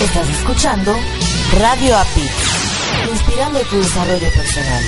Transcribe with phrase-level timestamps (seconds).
[0.00, 0.94] Estás escuchando
[1.58, 2.28] Radio API,
[3.10, 4.84] inspirando tu desarrollo personal.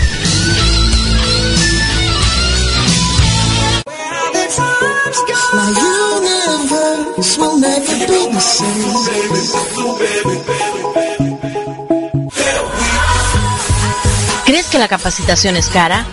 [14.45, 16.05] ¿Crees que la capacitación es cara?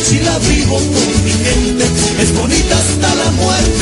[0.04, 1.86] Si la vivo con mi gente,
[2.22, 3.81] es bonita hasta la muerte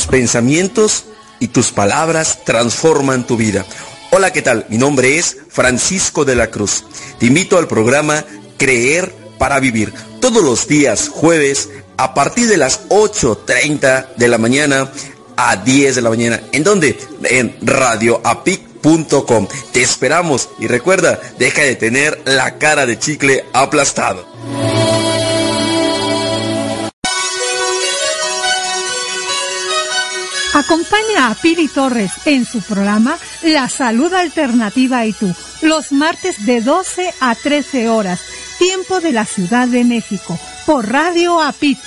[0.00, 1.04] Tus pensamientos
[1.40, 3.66] y tus palabras transforman tu vida.
[4.12, 4.64] Hola, ¿qué tal?
[4.70, 6.86] Mi nombre es Francisco de la Cruz.
[7.18, 8.24] Te invito al programa
[8.56, 9.92] Creer para Vivir.
[10.18, 11.68] Todos los días jueves
[11.98, 14.90] a partir de las 8.30 de la mañana
[15.36, 16.40] a 10 de la mañana.
[16.52, 16.98] ¿En dónde?
[17.24, 19.48] En radioapic.com.
[19.70, 24.24] Te esperamos y recuerda, deja de tener la cara de chicle aplastado.
[30.60, 36.60] Acompaña a Pili Torres en su programa La Salud Alternativa y tú, los martes de
[36.60, 38.20] 12 a 13 horas,
[38.58, 41.78] tiempo de la Ciudad de México, por Radio APIT,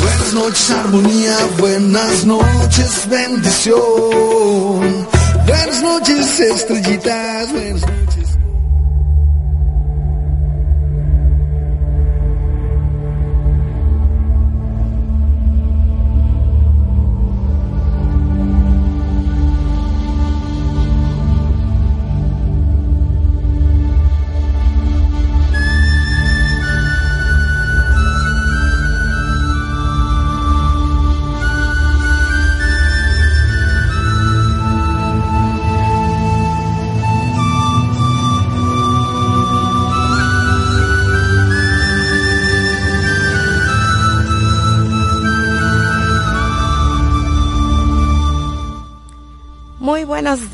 [0.00, 5.06] Buenas noches armonía, buenas noches bendición.
[5.46, 8.17] Buenas noches estrellitas, buenas noches.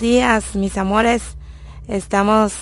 [0.04, 1.23] Días, mis amores.
[1.88, 2.52] Estamos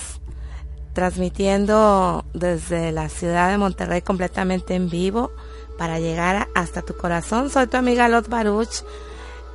[0.93, 5.29] transmitiendo desde la ciudad de Monterrey completamente en vivo
[5.77, 7.49] para llegar hasta tu corazón.
[7.49, 8.85] Soy tu amiga Lot Baruch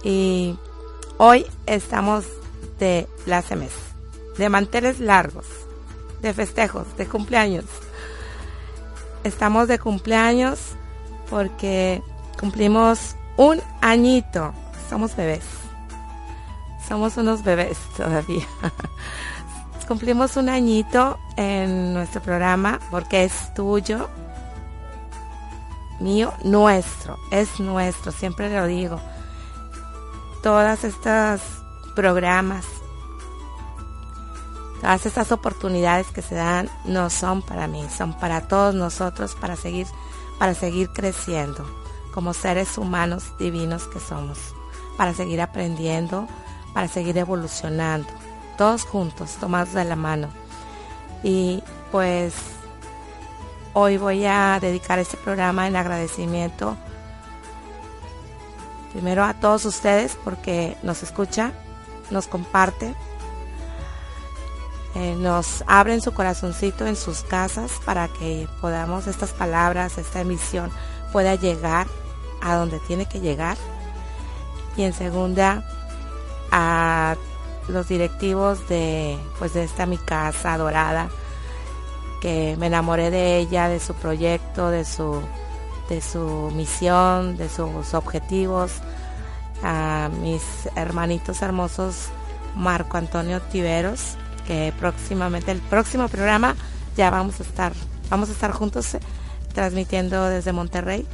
[0.04, 0.54] y
[1.16, 2.26] hoy estamos
[2.78, 3.08] de
[3.56, 3.72] mes,
[4.36, 5.46] de manteles largos,
[6.20, 7.64] de festejos, de cumpleaños.
[9.24, 10.58] Estamos de cumpleaños
[11.30, 12.02] porque
[12.38, 14.52] cumplimos un añito.
[14.90, 15.67] Somos bebés.
[16.88, 18.46] Somos unos bebés todavía.
[19.86, 24.08] Cumplimos un añito en nuestro programa porque es tuyo,
[26.00, 29.00] mío, nuestro, es nuestro, siempre lo digo.
[30.42, 31.40] Todas estas
[31.94, 32.64] programas,
[34.80, 39.56] todas estas oportunidades que se dan no son para mí, son para todos nosotros para
[39.56, 39.86] seguir
[40.38, 41.66] para seguir creciendo
[42.12, 44.38] como seres humanos divinos que somos,
[44.96, 46.26] para seguir aprendiendo,
[46.78, 48.06] para seguir evolucionando,
[48.56, 50.28] todos juntos, tomados de la mano.
[51.24, 52.34] Y pues
[53.72, 56.76] hoy voy a dedicar este programa en agradecimiento
[58.92, 61.50] primero a todos ustedes porque nos escucha,
[62.12, 62.94] nos comparte,
[64.94, 70.70] eh, nos abren su corazoncito en sus casas para que podamos estas palabras, esta emisión
[71.12, 71.88] pueda llegar
[72.40, 73.56] a donde tiene que llegar.
[74.76, 75.64] Y en segunda,
[76.50, 77.16] a
[77.68, 81.10] los directivos de pues de esta mi casa dorada
[82.20, 85.22] que me enamoré de ella de su proyecto de su
[85.88, 88.72] de su misión de sus objetivos.
[89.62, 90.42] A mis
[90.76, 92.10] hermanitos hermosos
[92.54, 96.54] Marco Antonio Tiveros que próximamente el próximo programa
[96.96, 97.72] ya vamos a estar
[98.08, 99.00] vamos a estar juntos eh,
[99.52, 101.06] transmitiendo desde Monterrey.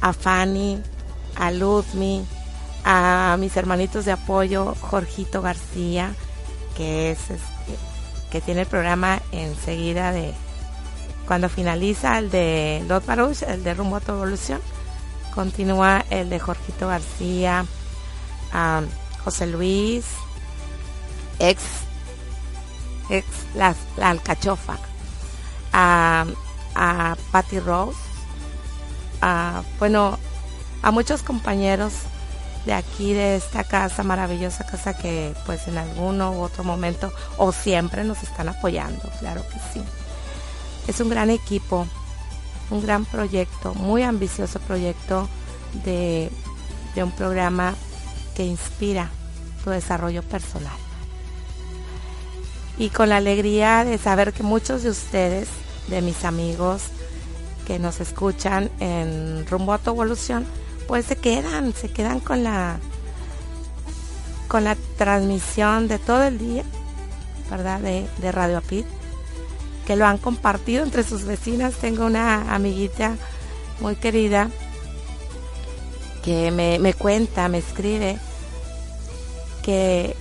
[0.00, 0.80] A Fanny
[1.36, 2.24] a Ludmi
[2.84, 6.14] a mis hermanitos de apoyo, Jorgito García,
[6.76, 7.18] que es
[8.30, 10.32] que tiene el programa enseguida de
[11.26, 14.60] cuando finaliza el de Lot Baruch, el de Rumbo a Evolución,
[15.34, 17.66] continúa el de Jorgito García,
[18.52, 18.82] a
[19.24, 20.04] José Luis,
[21.38, 21.62] ex,
[23.10, 24.78] ex la, alcachofa,
[25.72, 26.26] a,
[26.74, 27.98] a Patty Rose,
[29.20, 30.18] a, bueno,
[30.82, 31.92] a muchos compañeros
[32.66, 37.52] de aquí, de esta casa, maravillosa casa que pues en alguno u otro momento o
[37.52, 39.84] siempre nos están apoyando, claro que sí.
[40.86, 41.86] Es un gran equipo,
[42.70, 45.28] un gran proyecto, muy ambicioso proyecto
[45.84, 46.30] de,
[46.94, 47.74] de un programa
[48.34, 49.10] que inspira
[49.64, 50.76] tu desarrollo personal.
[52.78, 55.48] Y con la alegría de saber que muchos de ustedes,
[55.88, 56.84] de mis amigos
[57.66, 60.46] que nos escuchan en Rumbo a tu Evolución,
[60.90, 62.80] pues se quedan, se quedan con la
[64.48, 66.64] con la transmisión de todo el día,
[67.48, 67.78] ¿verdad?
[67.78, 68.86] De, Radio Apit,
[69.86, 71.74] que lo han compartido entre sus vecinas.
[71.74, 73.14] Tengo una amiguita
[73.78, 74.50] muy querida
[76.24, 78.18] que me, cuenta, me escribe
[79.62, 80.16] que,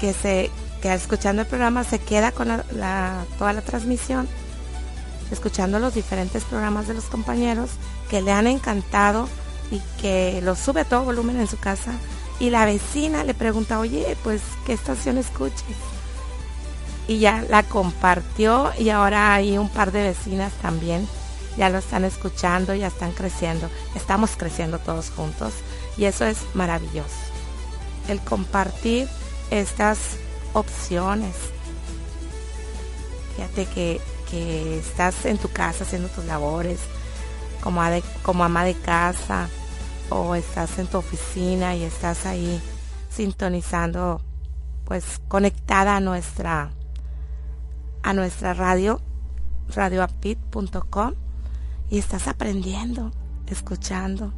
[0.00, 0.50] que se
[0.80, 4.26] que escuchando el programa se queda con la, toda la transmisión,
[5.30, 7.68] escuchando los diferentes programas de los compañeros
[8.08, 9.28] que le han encantado
[9.70, 11.92] y que lo sube a todo volumen en su casa
[12.40, 15.62] y la vecina le pregunta, oye, pues, ¿qué estación escuches?
[17.08, 21.08] Y ya la compartió y ahora hay un par de vecinas también,
[21.56, 25.52] ya lo están escuchando, ya están creciendo, estamos creciendo todos juntos
[25.96, 27.16] y eso es maravilloso.
[28.08, 29.08] El compartir
[29.50, 29.98] estas
[30.52, 31.34] opciones.
[33.36, 36.78] Fíjate que, que estás en tu casa haciendo tus labores,
[37.62, 37.82] como,
[38.22, 39.48] como ama de casa,
[40.10, 42.60] o estás en tu oficina y estás ahí
[43.10, 44.20] sintonizando,
[44.84, 46.70] pues conectada a nuestra
[48.02, 49.00] a nuestra radio
[49.74, 51.14] radioapit.com
[51.90, 53.10] y estás aprendiendo,
[53.46, 54.32] escuchando.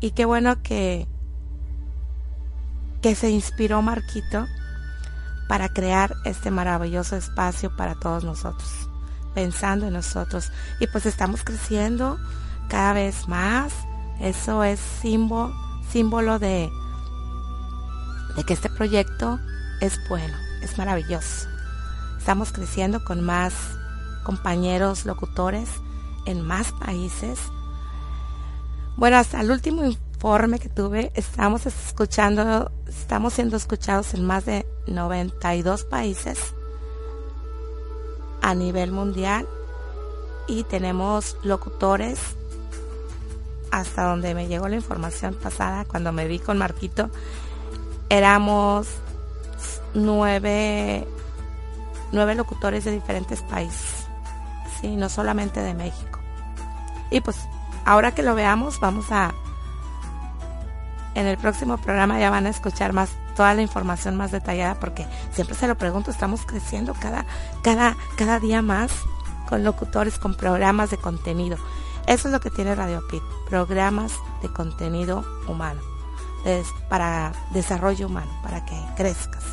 [0.00, 1.06] Y qué bueno que
[3.00, 4.46] que se inspiró Marquito
[5.48, 8.88] para crear este maravilloso espacio para todos nosotros,
[9.34, 10.50] pensando en nosotros.
[10.80, 12.18] Y pues estamos creciendo
[12.68, 13.72] cada vez más.
[14.20, 15.54] Eso es símbolo,
[15.90, 16.70] símbolo de,
[18.36, 19.38] de que este proyecto
[19.80, 21.48] es bueno, es maravilloso.
[22.18, 23.52] Estamos creciendo con más
[24.22, 25.68] compañeros locutores
[26.24, 27.40] en más países.
[28.96, 34.66] Bueno, hasta el último informe que tuve, estamos escuchando, estamos siendo escuchados en más de
[34.86, 36.38] 92 países
[38.40, 39.48] a nivel mundial
[40.46, 42.36] y tenemos locutores
[43.72, 47.10] hasta donde me llegó la información pasada cuando me vi con Marquito
[48.08, 48.86] éramos
[49.94, 51.06] nueve
[52.12, 54.06] nueve locutores de diferentes países
[54.80, 56.20] sí no solamente de México
[57.10, 57.36] y pues
[57.84, 59.34] ahora que lo veamos vamos a
[61.14, 65.06] en el próximo programa ya van a escuchar más toda la información más detallada porque
[65.32, 67.24] siempre se lo pregunto, estamos creciendo cada,
[67.62, 68.92] cada, cada día más
[69.48, 71.56] con locutores, con programas de contenido.
[72.06, 75.80] Eso es lo que tiene Radio Pit, programas de contenido humano,
[76.44, 79.44] es para desarrollo humano, para que crezcas.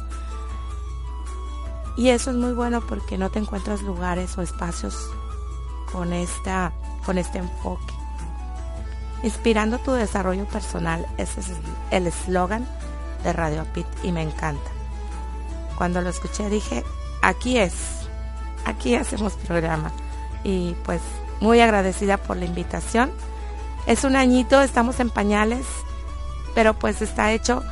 [1.95, 5.09] Y eso es muy bueno porque no te encuentras lugares o espacios
[5.91, 6.71] con esta
[7.05, 7.99] con este enfoque
[9.23, 11.05] inspirando tu desarrollo personal.
[11.17, 11.51] Ese es
[11.91, 12.67] el eslogan
[13.23, 14.71] de Radio Pit y me encanta.
[15.77, 16.83] Cuando lo escuché dije,
[17.21, 17.73] aquí es,
[18.65, 19.91] aquí hacemos programa.
[20.43, 21.01] Y pues
[21.39, 23.11] muy agradecida por la invitación.
[23.85, 25.65] Es un añito, estamos en pañales,
[26.55, 27.63] pero pues está hecho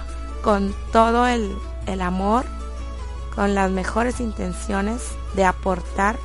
[0.43, 2.45] con todo el, el amor,
[3.35, 5.01] con las mejores intenciones
[5.33, 6.17] de aportar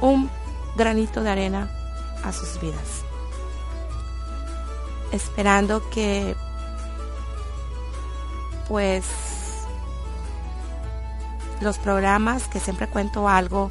[0.00, 0.30] un
[0.76, 1.70] granito de arena
[2.24, 3.02] a sus vidas
[5.12, 6.34] esperando que
[8.68, 9.04] pues
[11.60, 13.70] los programas que siempre cuento algo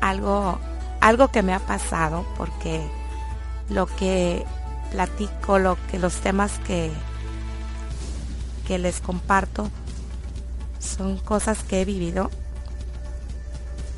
[0.00, 0.60] algo
[1.08, 2.86] algo que me ha pasado porque
[3.70, 4.44] lo que
[4.90, 6.90] platico lo que los temas que
[8.66, 9.70] que les comparto
[10.78, 12.30] son cosas que he vivido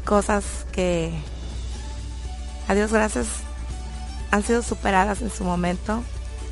[0.04, 1.12] cosas que
[2.68, 3.26] a Dios gracias
[4.30, 6.04] han sido superadas en su momento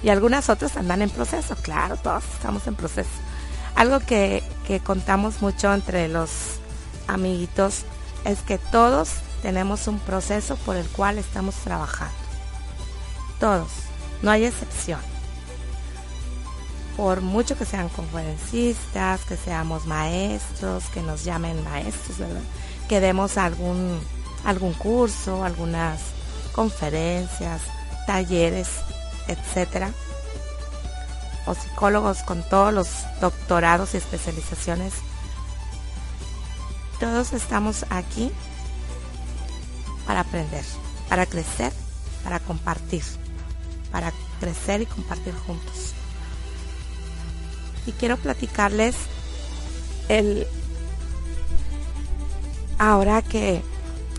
[0.02, 3.10] y algunas otras andan en proceso, claro, todos estamos en proceso.
[3.74, 6.30] Algo que, que contamos mucho entre los
[7.08, 7.84] amiguitos
[8.24, 9.10] es que todos
[9.42, 12.14] tenemos un proceso por el cual estamos trabajando.
[13.38, 13.70] Todos,
[14.22, 15.00] no hay excepción.
[16.96, 22.16] Por mucho que sean conferencistas, que seamos maestros, que nos llamen maestros.
[22.88, 24.00] Que demos algún,
[24.44, 26.00] algún curso, algunas
[26.52, 27.62] conferencias,
[28.06, 28.68] talleres
[29.28, 29.92] etcétera,
[31.46, 32.88] o psicólogos con todos los
[33.20, 34.94] doctorados y especializaciones.
[36.98, 38.32] Todos estamos aquí
[40.08, 40.64] para aprender,
[41.08, 41.72] para crecer,
[42.24, 43.04] para compartir,
[43.92, 45.92] para crecer y compartir juntos.
[47.86, 48.96] Y quiero platicarles
[50.08, 50.48] el
[52.78, 53.62] ahora que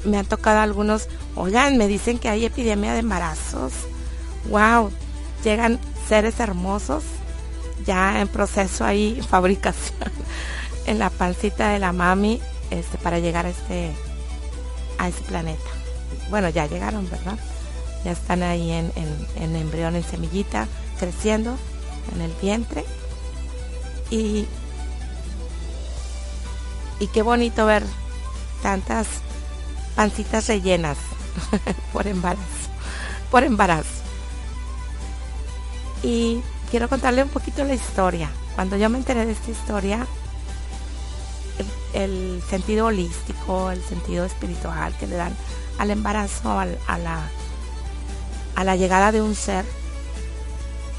[0.05, 3.73] me han tocado algunos, oigan, me dicen que hay epidemia de embarazos
[4.47, 4.91] wow,
[5.43, 7.03] llegan seres hermosos
[7.85, 10.11] ya en proceso ahí, fabricación
[10.85, 13.91] en la pancita de la mami este, para llegar a este,
[14.97, 15.78] a este planeta.
[16.29, 17.37] Bueno, ya llegaron, ¿verdad?
[18.03, 18.91] Ya están ahí en,
[19.35, 20.67] en embrión, en semillita,
[20.99, 21.57] creciendo
[22.13, 22.85] en el vientre.
[24.09, 24.47] Y,
[26.99, 27.83] y qué bonito ver
[28.61, 29.07] tantas
[29.95, 30.97] pancitas rellenas
[31.93, 32.69] por embarazo,
[33.31, 33.89] por embarazo.
[36.03, 36.41] Y
[36.71, 38.29] quiero contarle un poquito la historia.
[38.55, 40.07] Cuando yo me enteré de esta historia,
[41.93, 45.35] el, sentido holístico, el sentido espiritual que le dan
[45.79, 47.29] al embarazo, a, la,
[48.55, 49.65] a la llegada de un ser,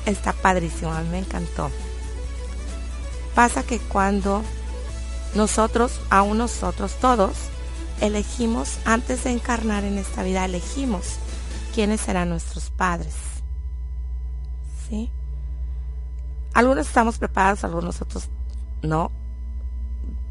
[0.06, 1.70] está padrísimo, a mí me encantó.
[3.34, 4.42] Pasa que cuando
[5.34, 7.32] nosotros, aún nosotros todos,
[8.00, 11.18] elegimos, antes de encarnar en esta vida, elegimos
[11.74, 13.14] quiénes serán nuestros padres.
[16.52, 18.28] Algunos estamos preparados, algunos otros
[18.82, 19.12] no.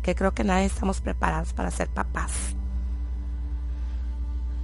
[0.02, 2.32] Que creo que nadie estamos preparados para ser papás.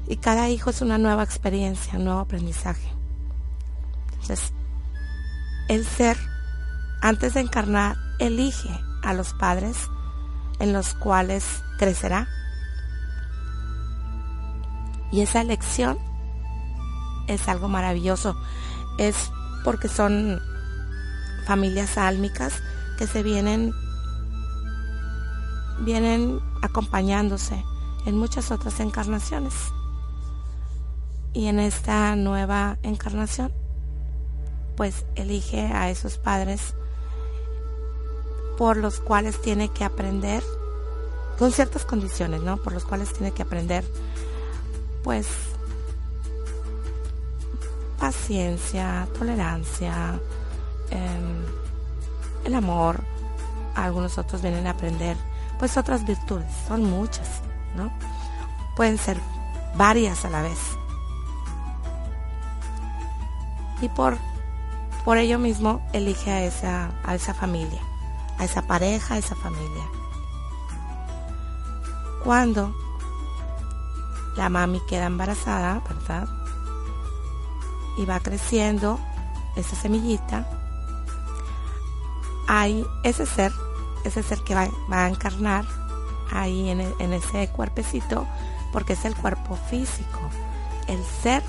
[0.08, 2.92] Y cada hijo es una nueva experiencia, un nuevo aprendizaje.
[4.12, 4.54] Entonces,
[5.68, 6.18] el ser,
[7.02, 8.70] antes de encarnar, elige
[9.04, 9.90] a los padres
[10.60, 12.28] en los cuales crecerá.
[15.12, 15.98] Y esa elección
[17.28, 18.36] es algo maravilloso.
[18.98, 19.32] Es
[19.64, 20.40] porque son
[21.46, 22.62] familias álmicas
[22.98, 23.74] que se vienen
[25.80, 27.64] vienen acompañándose
[28.06, 29.54] en muchas otras encarnaciones.
[31.36, 33.52] Y en esta nueva encarnación,
[34.78, 36.74] pues elige a esos padres
[38.58, 40.42] por los cuales tiene que aprender,
[41.38, 42.56] con ciertas condiciones, ¿no?
[42.56, 43.84] Por los cuales tiene que aprender,
[45.04, 45.28] pues,
[48.00, 50.18] paciencia, tolerancia,
[50.90, 51.44] em,
[52.46, 53.02] el amor.
[53.76, 55.18] Algunos otros vienen a aprender,
[55.60, 57.42] pues, otras virtudes, son muchas,
[57.76, 57.92] ¿no?
[58.78, 59.20] Pueden ser
[59.76, 60.60] varias a la vez.
[63.82, 64.18] Y por,
[65.04, 67.82] por ello mismo elige a esa, a esa familia
[68.38, 69.84] a esa pareja, a esa familia.
[72.24, 72.76] Cuando
[74.36, 76.28] la mami queda embarazada, ¿verdad?
[77.98, 79.00] Y va creciendo
[79.56, 80.48] esa semillita,
[82.48, 83.54] hay ese ser,
[84.04, 85.66] ese ser que va, a encarnar
[86.32, 88.28] ahí en, en ese cuerpecito,
[88.74, 90.20] porque es el cuerpo físico.
[90.88, 91.42] El ser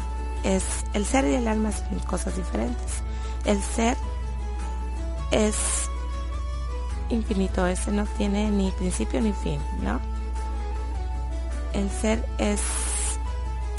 [0.47, 3.03] es, el ser y el alma son cosas diferentes.
[3.45, 3.97] El ser
[5.31, 5.57] es
[7.09, 10.01] infinito, ese no tiene ni principio ni fin, ¿no?
[11.73, 12.61] El ser es,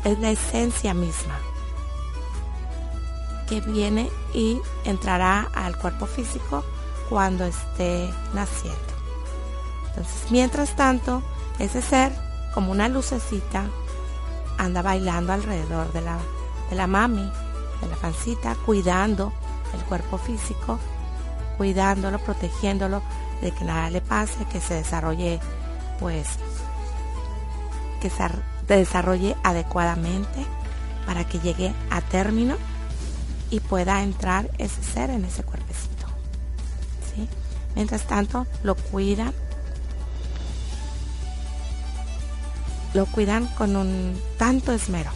[0.04, 1.40] es la esencia misma
[3.48, 6.66] que viene y entrará al cuerpo físico
[7.10, 8.78] cuando esté naciendo.
[9.88, 11.24] Entonces, mientras tanto,
[11.60, 12.12] ese ser,
[12.54, 13.66] como una lucecita,
[14.58, 16.20] anda bailando alrededor de la,
[16.70, 17.32] de la mami,
[17.82, 19.34] de la pancita, cuidando
[19.74, 20.80] el cuerpo físico
[21.58, 23.02] cuidándolo, protegiéndolo
[23.42, 25.40] de que nada le pase, que se desarrolle,
[26.00, 26.28] pues,
[28.00, 28.30] que se
[28.68, 30.46] desarrolle adecuadamente
[31.06, 32.56] para que llegue a término
[33.50, 35.88] y pueda entrar ese ser en ese cuerpecito.
[37.76, 39.34] Mientras tanto, lo cuidan,
[42.94, 45.12] lo cuidan con un tanto esmero.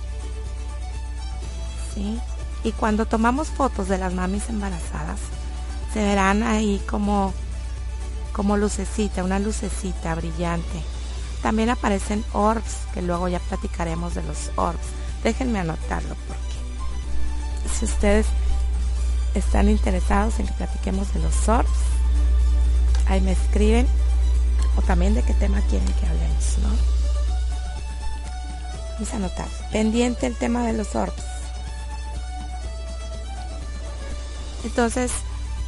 [2.64, 5.20] Y cuando tomamos fotos de las mamis embarazadas,
[5.94, 7.34] se verán ahí como,
[8.34, 10.84] como lucecita, una lucecita brillante.
[11.42, 14.86] También aparecen orbs, que luego ya platicaremos de los orbs.
[15.24, 16.52] Déjenme anotarlo porque
[17.78, 18.26] si ustedes
[19.34, 21.70] están interesados en que platiquemos de los orbs,
[23.08, 23.88] ahí me escriben
[24.78, 26.70] o también de qué tema quieren que hablemos, ¿no?
[28.94, 29.48] Vamos a anotar.
[29.72, 31.24] Pendiente el tema de los orbs.
[34.63, 35.12] Entonces,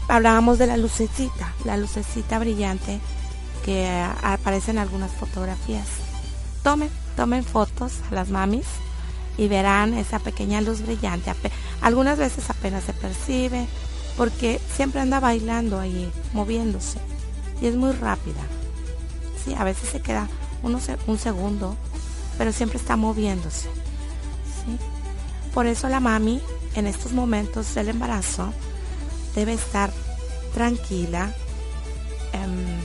[0.07, 2.99] hablábamos de la lucecita, la lucecita brillante
[3.65, 3.89] que
[4.21, 5.87] aparece en algunas fotografías.
[6.63, 8.65] Tomen, tomen fotos a las mamis
[9.37, 11.31] y verán esa pequeña luz brillante.
[11.81, 13.67] Algunas veces apenas se percibe
[14.17, 16.99] porque siempre anda bailando ahí, moviéndose
[17.61, 18.41] y es muy rápida.
[19.43, 20.27] Sí, a veces se queda
[20.61, 21.75] un segundo,
[22.37, 23.69] pero siempre está moviéndose.
[25.53, 26.41] Por eso la mami
[26.75, 28.53] en estos momentos del embarazo
[29.35, 29.91] debe estar
[30.53, 31.33] tranquila,
[32.33, 32.81] em,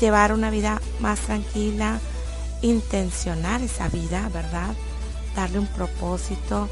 [0.00, 2.00] llevar una vida más tranquila,
[2.62, 4.74] intencionar esa vida, ¿verdad?
[5.36, 6.68] Darle un propósito,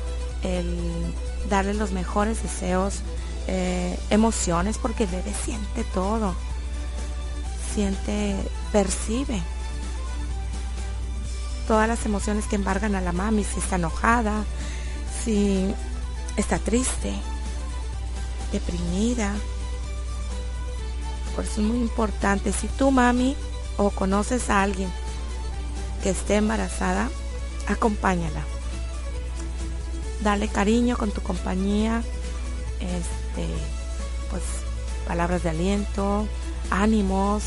[1.50, 3.00] darle los mejores deseos,
[3.48, 6.34] eh, emociones, porque el bebé siente todo,
[7.74, 8.36] siente,
[8.72, 9.42] percibe
[11.66, 14.44] todas las emociones que embargan a la mami, si está enojada,
[15.24, 15.74] si
[16.36, 17.12] está triste,
[18.52, 19.34] deprimida.
[21.34, 23.36] Por eso es muy importante, si tú mami
[23.76, 24.90] o conoces a alguien
[26.02, 27.10] que esté embarazada,
[27.66, 28.42] acompáñala.
[30.22, 32.02] Dale cariño con tu compañía,
[32.80, 33.46] este,
[34.30, 34.42] pues
[35.06, 36.26] palabras de aliento,
[36.70, 37.44] ánimos,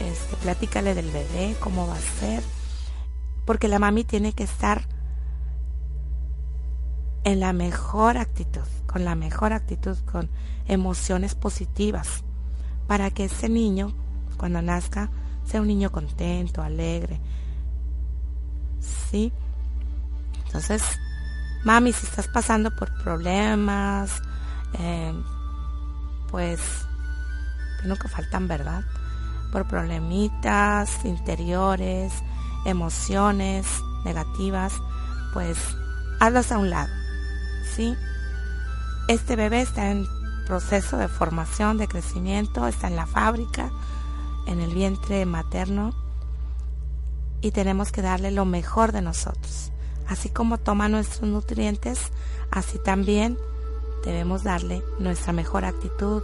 [0.00, 2.42] este, platícale del bebé, cómo va a ser,
[3.44, 4.86] porque la mami tiene que estar
[7.26, 8.62] en la mejor actitud
[8.96, 10.30] con la mejor actitud, con
[10.66, 12.24] emociones positivas,
[12.86, 13.92] para que ese niño,
[14.38, 15.10] cuando nazca,
[15.44, 17.20] sea un niño contento, alegre.
[18.80, 19.34] ¿Sí?
[20.46, 20.82] Entonces,
[21.62, 24.22] mami, si estás pasando por problemas,
[24.78, 25.12] eh,
[26.30, 26.60] pues,
[27.82, 28.82] que nunca faltan, ¿verdad?
[29.52, 32.14] Por problemitas interiores,
[32.64, 33.66] emociones
[34.06, 34.72] negativas,
[35.34, 35.58] pues
[36.18, 36.90] hazlas a un lado,
[37.74, 37.96] ¿sí?
[39.08, 40.06] Este bebé está en
[40.46, 43.70] proceso de formación, de crecimiento, está en la fábrica,
[44.46, 45.92] en el vientre materno
[47.40, 49.70] y tenemos que darle lo mejor de nosotros.
[50.08, 51.98] Así como toma nuestros nutrientes,
[52.50, 53.36] así también
[54.04, 56.22] debemos darle nuestra mejor actitud,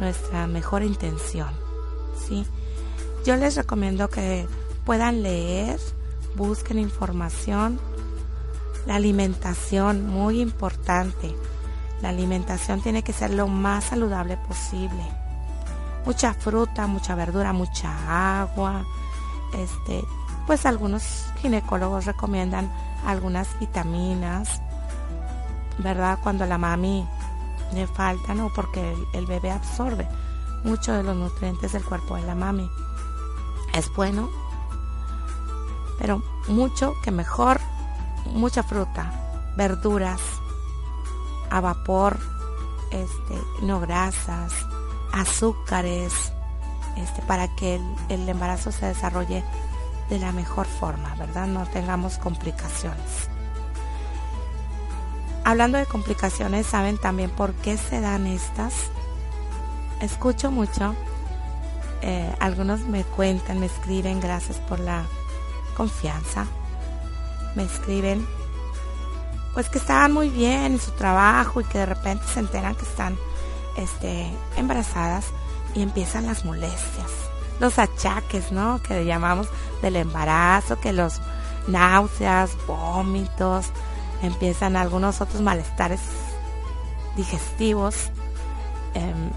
[0.00, 1.50] nuestra mejor intención.
[2.28, 2.44] ¿sí?
[3.24, 4.46] Yo les recomiendo que
[4.84, 5.78] puedan leer,
[6.36, 7.80] busquen información.
[8.86, 11.34] La alimentación, muy importante.
[12.02, 15.04] La alimentación tiene que ser lo más saludable posible.
[16.06, 18.84] Mucha fruta, mucha verdura, mucha agua.
[19.52, 20.02] Este,
[20.46, 22.70] pues algunos ginecólogos recomiendan
[23.06, 24.60] algunas vitaminas,
[25.78, 26.18] ¿verdad?
[26.22, 27.06] Cuando la mami
[27.72, 28.50] le falta, ¿no?
[28.54, 30.08] Porque el, bebé absorbe
[30.64, 32.68] mucho de los nutrientes del cuerpo de la mami.
[33.74, 34.28] Es bueno,
[35.98, 37.60] pero mucho que mejor,
[38.26, 39.12] mucha fruta,
[39.56, 40.20] verduras,
[41.50, 42.18] a vapor,
[42.90, 44.52] este, no grasas,
[45.12, 46.32] azúcares,
[46.96, 49.44] este, para que el, embarazo se desarrolle
[50.08, 51.46] de la mejor forma, ¿verdad?
[51.46, 53.28] No tengamos complicaciones.
[55.44, 58.74] Hablando de complicaciones, ¿saben también por qué se dan estas?
[60.00, 60.94] Escucho mucho,
[62.02, 65.04] eh, algunos me cuentan, me escriben, gracias por la
[65.76, 66.46] confianza,
[67.54, 68.26] me escriben,
[69.54, 72.84] pues que estaban muy bien en su trabajo y que de repente se enteran que
[72.84, 73.18] están
[73.76, 75.26] este, embarazadas
[75.74, 78.82] y empiezan las molestias los achaques, ¿no?
[78.82, 79.48] Que llamamos
[79.82, 81.20] del embarazo, que los
[81.68, 83.66] náuseas, vómitos,
[84.22, 86.00] empiezan algunos otros malestares
[87.16, 88.10] digestivos
[88.94, 89.30] em,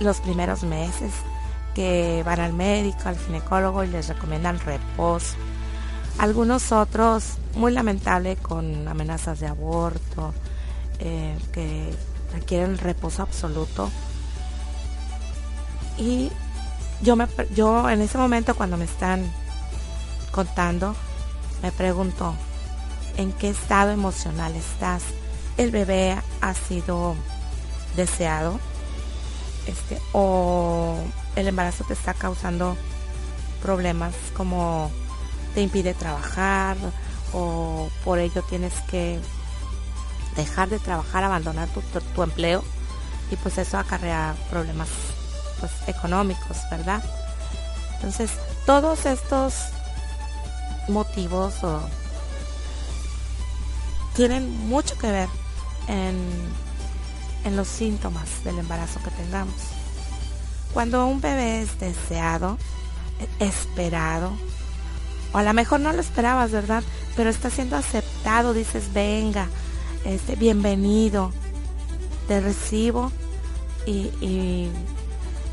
[0.00, 1.12] los primeros meses
[1.74, 5.36] que van al médico, al ginecólogo y les recomiendan reposo.
[6.24, 10.32] Algunos otros, muy lamentable, con amenazas de aborto,
[10.98, 11.94] eh, que
[12.32, 13.90] requieren reposo absoluto.
[15.98, 16.30] Y
[17.02, 19.30] yo, me, yo en ese momento cuando me están
[20.30, 20.96] contando,
[21.62, 22.34] me pregunto,
[23.18, 25.02] ¿en qué estado emocional estás?
[25.58, 27.16] ¿El bebé ha sido
[27.96, 28.58] deseado?
[29.66, 30.96] Este, ¿O
[31.36, 32.78] el embarazo te está causando
[33.60, 34.90] problemas como
[35.54, 36.76] te impide trabajar
[37.32, 39.18] o por ello tienes que
[40.36, 42.64] dejar de trabajar, abandonar tu, tu empleo
[43.30, 44.88] y pues eso acarrea problemas
[45.60, 47.02] pues, económicos, ¿verdad?
[47.94, 48.30] Entonces,
[48.66, 49.54] todos estos
[50.88, 51.54] motivos
[54.14, 55.28] tienen mucho que ver
[55.88, 56.18] en,
[57.44, 59.54] en los síntomas del embarazo que tengamos.
[60.72, 62.58] Cuando un bebé es deseado,
[63.38, 64.32] esperado,
[65.34, 66.82] o a lo mejor no lo esperabas, ¿verdad?
[67.16, 69.48] Pero está siendo aceptado, dices, venga,
[70.06, 71.32] este, bienvenido,
[72.28, 73.12] te recibo
[73.86, 74.70] y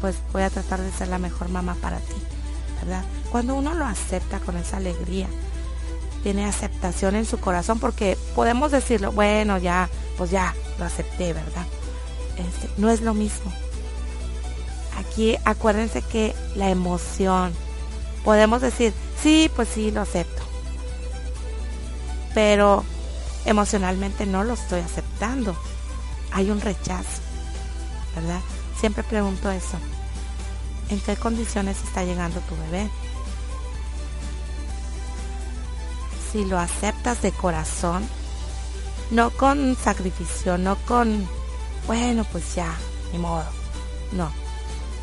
[0.02, 2.16] pues voy a tratar de ser la mejor mamá para ti,
[2.82, 3.04] ¿verdad?
[3.32, 5.28] Cuando uno lo acepta con esa alegría,
[6.24, 11.66] tiene aceptación en su corazón, porque podemos decirlo, bueno, ya, pues ya, lo acepté, ¿verdad?
[12.38, 13.52] Este, no es lo mismo.
[14.98, 17.54] Aquí acuérdense que la emoción,
[18.24, 20.42] podemos decir, sí, pues sí, lo acepto.
[22.34, 22.84] Pero
[23.46, 25.56] emocionalmente no lo estoy aceptando.
[26.32, 27.22] Hay un rechazo,
[28.16, 28.40] ¿verdad?
[28.80, 29.78] Siempre pregunto eso.
[30.90, 32.90] ¿En qué condiciones está llegando tu bebé?
[36.32, 38.08] Si lo aceptas de corazón,
[39.12, 41.28] no con sacrificio, no con,
[41.88, 42.74] bueno, pues ya,
[43.12, 43.46] ni modo.
[44.14, 44.32] No,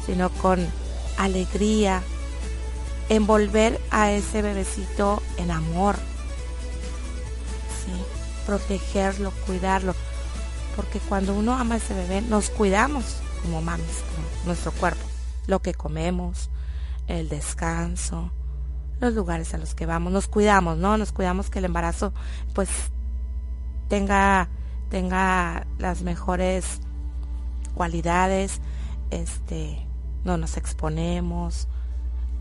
[0.06, 0.66] sino con
[1.18, 2.02] alegría,
[3.08, 5.96] envolver a ese bebecito en amor,
[7.84, 7.92] ¿sí?
[8.46, 9.94] protegerlo, cuidarlo,
[10.76, 14.02] porque cuando uno ama a ese bebé, nos cuidamos como mames,
[14.44, 15.04] nuestro cuerpo,
[15.46, 16.50] lo que comemos,
[17.06, 18.30] el descanso,
[19.00, 20.98] los lugares a los que vamos, nos cuidamos, ¿no?
[20.98, 22.12] Nos cuidamos que el embarazo
[22.52, 22.68] pues
[23.88, 24.48] tenga
[24.88, 26.80] tenga las mejores
[27.74, 28.60] cualidades,
[29.10, 29.86] este,
[30.24, 31.68] no nos exponemos.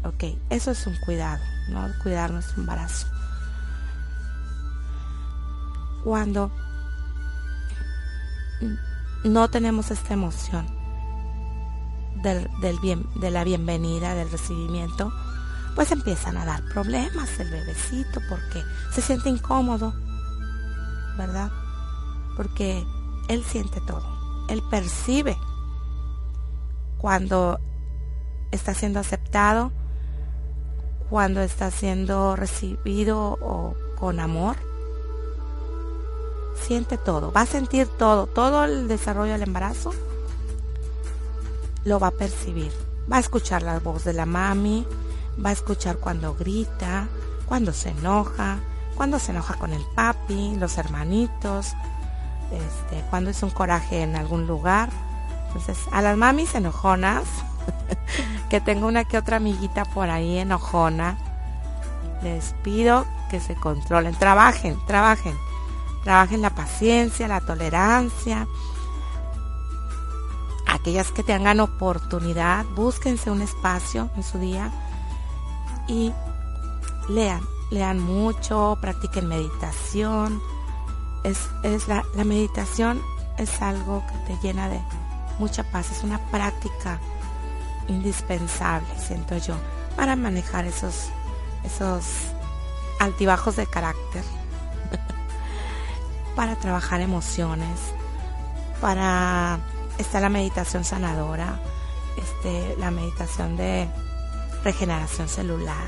[0.03, 1.87] Ok, eso es un cuidado, ¿no?
[2.01, 3.07] Cuidar nuestro embarazo.
[6.03, 6.51] Cuando
[9.23, 10.77] no tenemos esta emoción,
[12.21, 15.11] del, bien, de la bienvenida, del recibimiento,
[15.75, 19.93] pues empiezan a dar problemas el bebecito porque se siente incómodo,
[21.17, 21.51] ¿verdad?
[22.35, 22.83] Porque
[23.27, 25.37] él siente todo, él percibe
[26.97, 27.59] cuando
[28.51, 29.71] está siendo aceptado,
[31.09, 34.55] cuando está siendo recibido o con amor.
[36.61, 39.93] Siente todo, va a sentir todo, todo el desarrollo del embarazo
[41.85, 42.71] lo va a percibir.
[43.11, 44.85] Va a escuchar la voz de la mami,
[45.43, 47.07] va a escuchar cuando grita,
[47.45, 48.59] cuando se enoja,
[48.95, 51.73] cuando se enoja con el papi, los hermanitos,
[52.51, 54.89] este, cuando es un coraje en algún lugar.
[55.47, 57.23] Entonces, a las mamis enojonas,
[58.49, 61.17] que tengo una que otra amiguita por ahí enojona,
[62.23, 65.35] les pido que se controlen, trabajen, trabajen,
[66.03, 68.47] trabajen la paciencia, la tolerancia.
[70.67, 74.71] Aquellas que tengan oportunidad, búsquense un espacio en su día
[75.87, 76.13] y
[77.09, 80.41] lean, lean mucho, practiquen meditación.
[81.23, 83.01] Es, es la, la meditación
[83.37, 84.79] es algo que te llena de
[85.39, 86.99] mucha paz, es una práctica
[87.87, 89.55] indispensable, siento yo,
[89.95, 91.09] para manejar esos,
[91.63, 92.05] esos
[92.99, 94.23] altibajos de carácter,
[96.35, 97.79] para trabajar emociones,
[98.81, 99.59] para
[99.97, 101.59] está la meditación sanadora,
[102.17, 103.87] este, la meditación de
[104.63, 105.87] regeneración celular,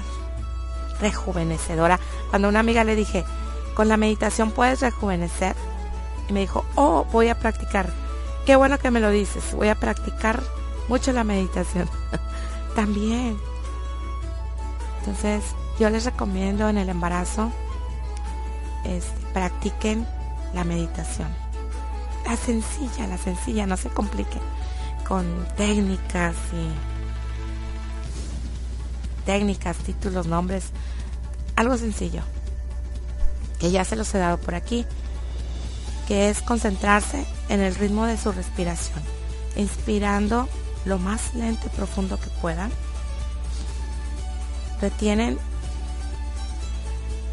[0.99, 1.99] rejuvenecedora.
[2.29, 3.23] Cuando a una amiga le dije,
[3.75, 5.55] con la meditación puedes rejuvenecer,
[6.27, 7.89] y me dijo, oh, voy a practicar.
[8.45, 10.41] Qué bueno que me lo dices, voy a practicar
[10.89, 11.87] mucho la meditación.
[12.75, 13.37] También.
[14.99, 15.43] Entonces,
[15.79, 17.51] yo les recomiendo en el embarazo,
[18.83, 20.05] este, practiquen
[20.53, 21.29] la meditación.
[22.25, 24.39] La sencilla, la sencilla, no se complique
[25.07, 26.69] con técnicas y
[29.25, 30.65] técnicas, títulos, nombres,
[31.55, 32.21] algo sencillo,
[33.59, 34.85] que ya se los he dado por aquí,
[36.07, 38.99] que es concentrarse en el ritmo de su respiración,
[39.55, 40.47] inspirando
[40.85, 42.71] lo más lento y profundo que puedan.
[44.81, 45.37] Retienen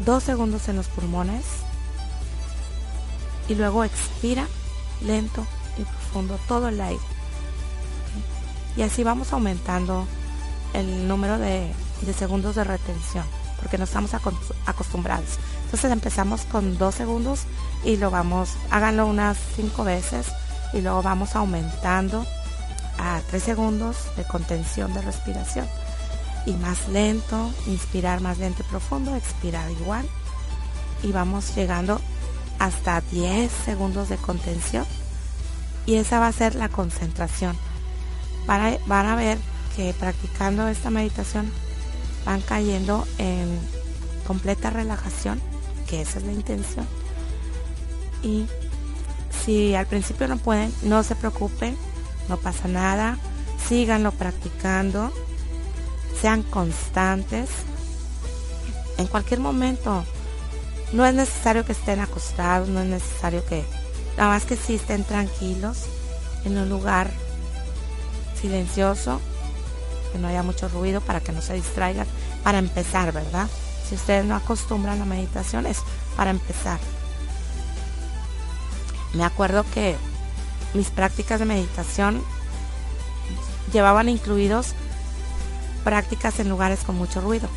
[0.05, 1.43] dos segundos en los pulmones
[3.47, 4.47] y luego expira
[5.01, 5.45] lento
[5.77, 7.01] y profundo todo el aire.
[8.75, 10.05] Y así vamos aumentando
[10.73, 11.73] el número de,
[12.17, 13.25] segundos de retención,
[13.59, 14.11] porque no estamos
[14.65, 15.39] acostumbrados.
[15.65, 17.41] Entonces empezamos con dos segundos
[17.83, 20.27] y lo vamos, háganlo unas cinco veces
[20.73, 22.25] y luego vamos aumentando
[22.97, 25.67] a tres segundos de contención de respiración.
[26.45, 30.07] Y más lento, inspirar más lento y profundo, expirar igual.
[31.03, 31.99] Y vamos llegando
[32.59, 34.85] hasta 10 segundos de contención.
[35.85, 37.57] Y esa va a ser la concentración.
[38.45, 39.37] van a ver
[39.75, 41.51] que practicando esta meditación
[42.25, 43.59] van cayendo en
[44.25, 45.39] completa relajación,
[45.87, 46.85] que esa es la intención.
[48.21, 48.47] Y
[49.45, 51.77] si al principio no pueden, no se preocupen,
[52.29, 53.17] no pasa nada,
[53.67, 55.11] síganlo practicando,
[56.21, 57.49] sean constantes.
[58.97, 60.03] En cualquier momento,
[60.93, 63.63] no es necesario que estén acostados, no es necesario que,
[64.17, 65.85] nada más que si estén tranquilos
[66.45, 67.11] en un lugar
[68.41, 69.19] silencioso
[70.11, 72.07] que no haya mucho ruido para que no se distraigan,
[72.43, 73.47] para empezar, ¿verdad?
[73.87, 75.79] Si ustedes no acostumbran la meditación, es
[76.15, 76.79] para empezar.
[79.13, 79.95] Me acuerdo que
[80.77, 82.23] mis prácticas de meditación
[83.73, 84.73] llevaban incluidos
[85.83, 87.49] prácticas en lugares con mucho ruido.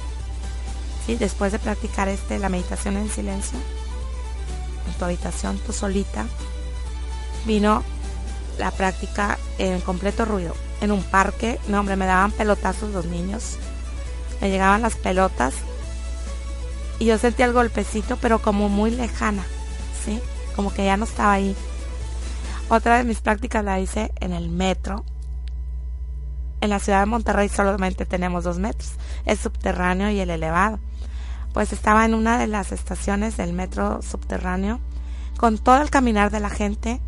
[1.06, 1.16] ¿Sí?
[1.16, 3.58] Después de practicar este, la meditación en silencio,
[4.86, 6.26] en tu habitación, tú solita,
[7.46, 7.82] vino
[8.58, 11.58] la práctica en completo ruido en un parque.
[11.68, 13.56] No, hombre, me daban pelotazos los niños.
[14.40, 15.54] Me llegaban las pelotas.
[16.98, 19.44] Y yo sentía el golpecito, pero como muy lejana.
[20.04, 20.20] ¿Sí?
[20.56, 21.56] Como que ya no estaba ahí.
[22.70, 25.04] Otra de mis prácticas la hice en el metro.
[26.60, 28.92] En la ciudad de Monterrey solamente tenemos dos metros,
[29.24, 30.78] el subterráneo y el elevado.
[31.52, 34.78] Pues estaba en una de las estaciones del metro subterráneo,
[35.36, 37.00] con todo el caminar de la gente.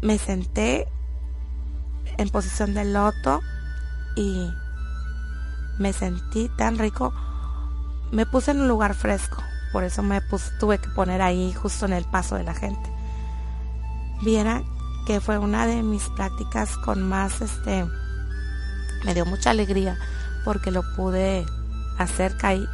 [0.00, 0.88] Me senté
[2.16, 3.42] en posición de loto
[4.16, 4.48] y
[5.78, 7.12] me sentí tan rico.
[8.10, 10.22] Me puse en un lugar fresco, por eso me
[10.58, 12.93] tuve que poner ahí justo en el paso de la gente.
[14.22, 14.62] Viera
[15.06, 17.86] que fue una de mis prácticas con más, este,
[19.04, 19.98] me dio mucha alegría
[20.44, 21.44] porque lo pude
[21.98, 22.66] hacer, caí,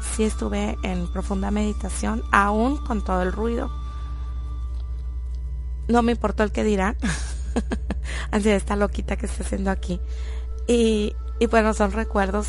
[0.00, 3.70] sí estuve en profunda meditación, aún con todo el ruido.
[5.88, 6.96] No me importó el que dirán.
[8.30, 10.00] así esta loquita que estoy haciendo aquí.
[10.66, 12.48] Y, y bueno, son recuerdos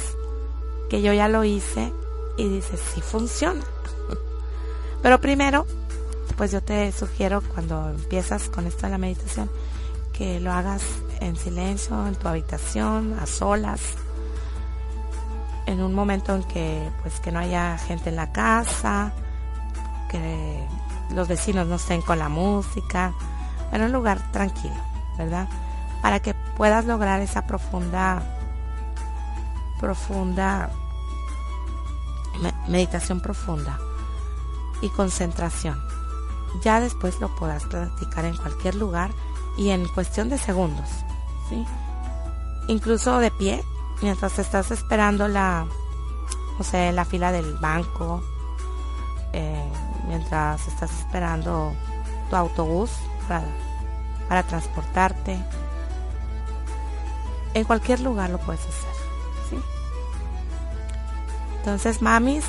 [0.90, 1.94] que yo ya lo hice
[2.38, 3.62] y dices, sí funciona.
[5.02, 5.66] Pero primero,
[6.40, 9.52] pues yo te sugiero cuando empiezas con esto de la meditación,
[10.14, 10.82] que lo hagas
[11.20, 13.82] en silencio, en tu habitación, a solas,
[15.66, 19.12] en un momento en que pues que no haya gente en la casa,
[20.10, 20.66] que
[21.14, 23.14] los vecinos no estén con la música,
[23.74, 24.82] en un lugar tranquilo,
[25.18, 25.50] ¿verdad?
[26.02, 28.24] para que puedas lograr esa profunda,
[29.78, 30.70] profunda
[32.70, 33.78] meditación profunda.
[34.82, 35.89] y concentración.
[36.62, 39.12] Ya después lo podrás practicar en cualquier lugar
[39.58, 40.90] y en cuestión de segundos.
[41.50, 41.66] ¿sí?
[42.68, 43.64] Incluso de pie,
[44.02, 45.66] mientras estás esperando la,
[46.58, 48.24] o sea, la fila del banco,
[49.34, 49.72] eh,
[50.08, 51.74] mientras estás esperando
[52.30, 52.92] tu autobús
[53.28, 53.46] para,
[54.28, 55.38] para transportarte.
[57.54, 58.94] En cualquier lugar lo puedes hacer.
[59.50, 59.58] ¿sí?
[61.58, 62.46] Entonces, mamis,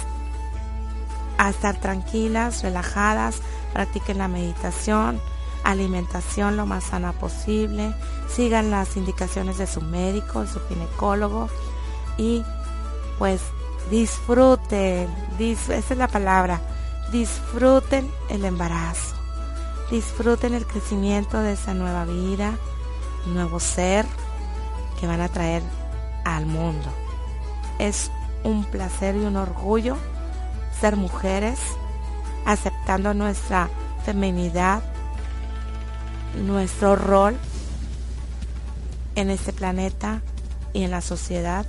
[1.39, 3.41] a estar tranquilas, relajadas,
[3.73, 5.21] practiquen la meditación,
[5.65, 7.95] alimentación lo más sana posible,
[8.29, 11.49] sigan las indicaciones de su médico, de su ginecólogo
[12.17, 12.43] y
[13.19, 13.41] pues
[13.91, 15.09] disfruten,
[15.39, 16.61] esa es la palabra,
[17.13, 19.17] disfruten el embarazo,
[19.91, 22.53] disfruten el crecimiento de esa nueva vida,
[23.27, 24.07] nuevo ser
[24.99, 25.63] que van a traer
[26.25, 26.89] al mundo.
[27.79, 28.11] Es
[28.45, 29.97] un placer y un orgullo
[30.81, 31.59] ser mujeres,
[32.47, 33.69] aceptando nuestra
[34.05, 34.83] feminidad,
[36.35, 37.37] nuestro rol
[39.15, 40.23] en este planeta
[40.73, 41.67] y en la sociedad,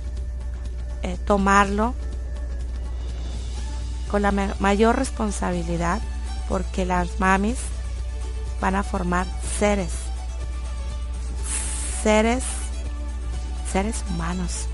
[1.02, 1.94] eh, tomarlo
[4.10, 6.00] con la mayor responsabilidad
[6.48, 7.58] porque las mamis
[8.60, 9.26] van a formar
[9.58, 9.90] seres,
[12.02, 12.44] seres,
[13.72, 14.66] seres humanos.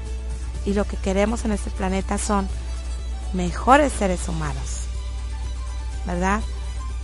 [0.67, 2.49] Y lo que queremos en este planeta son
[3.33, 4.78] mejores seres humanos.
[6.07, 6.41] ¿Verdad?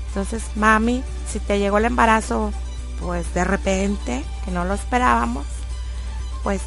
[0.08, 2.52] Entonces, mami, si te llegó el embarazo
[3.00, 5.46] pues de repente, que no lo esperábamos,
[6.42, 6.62] pues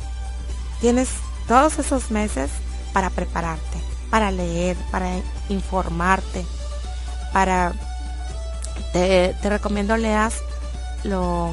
[0.80, 1.10] tienes
[1.48, 2.52] todos esos meses
[2.94, 5.10] para prepararte, para leer, para
[5.50, 6.46] informarte,
[7.34, 7.74] para
[8.94, 10.36] te, recomiendo leas
[11.04, 11.52] lo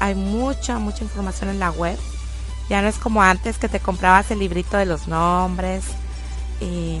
[0.00, 1.98] hay mucha mucha información en la web.
[2.68, 5.84] Ya no es como antes que te comprabas el librito de los nombres
[6.60, 7.00] y,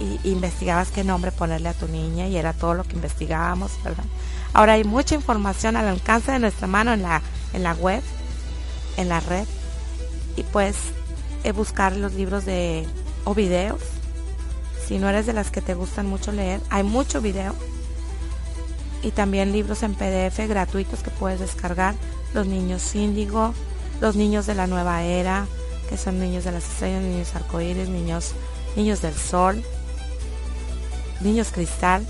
[0.00, 4.04] y investigabas qué nombre ponerle a tu niña y era todo lo que investigábamos, ¿verdad?
[4.52, 7.22] Ahora hay mucha información al alcance de nuestra mano en la,
[7.52, 8.02] en la web,
[8.96, 9.46] en la red.
[10.36, 10.76] Y pues
[11.52, 12.86] buscar los libros de
[13.24, 13.80] o videos.
[14.86, 17.54] Si no eres de las que te gustan mucho leer, hay mucho video.
[19.02, 21.94] Y también libros en PDF gratuitos que puedes descargar.
[22.34, 23.54] Los niños índigo,
[24.00, 25.46] los niños de la nueva era,
[25.88, 28.32] que son niños de las estrellas, niños arcoíris, niños,
[28.76, 29.62] niños del sol,
[31.20, 32.06] niños cristal.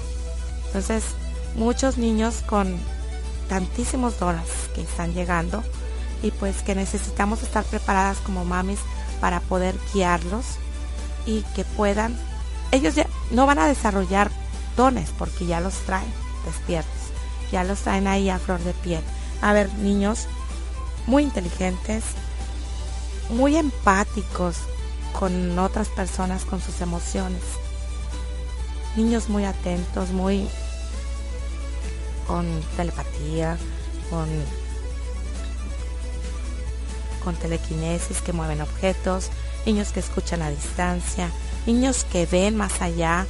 [0.66, 1.04] Entonces,
[1.54, 2.78] muchos niños con
[3.48, 5.62] tantísimos dones que están llegando
[6.22, 8.80] y pues que necesitamos estar preparadas como mamis
[9.20, 10.44] para poder guiarlos
[11.24, 12.16] y que puedan
[12.72, 14.30] ellos ya no van a desarrollar
[14.76, 16.12] dones porque ya los traen
[16.44, 16.92] despiertos
[17.52, 19.02] ya los traen ahí a flor de piel
[19.40, 20.26] a ver niños
[21.06, 22.04] muy inteligentes
[23.30, 24.56] muy empáticos
[25.18, 27.42] con otras personas con sus emociones
[28.96, 30.48] niños muy atentos muy
[32.26, 33.56] con telepatía,
[34.10, 34.28] con,
[37.22, 39.30] con telequinesis que mueven objetos,
[39.64, 41.30] niños que escuchan a distancia,
[41.66, 43.26] niños que ven más allá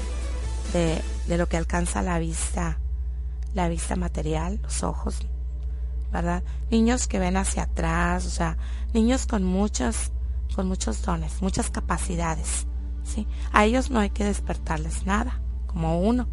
[0.73, 2.79] de, de lo que alcanza la vista,
[3.55, 5.19] la vista material, los ojos,
[6.13, 6.43] ¿verdad?
[6.71, 8.57] Niños que ven hacia atrás, o sea,
[8.95, 10.11] niños con muchos,
[10.55, 12.67] con muchos dones, muchas capacidades,
[13.05, 13.27] ¿sí?
[13.53, 16.27] A ellos no hay que despertarles nada, como uno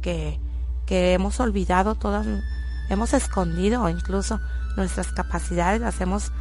[0.00, 0.40] que
[0.86, 2.26] que hemos olvidado todas,
[2.88, 4.40] hemos escondido incluso
[4.76, 6.32] nuestras capacidades, las hemos,